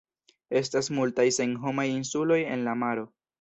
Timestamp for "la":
2.71-2.75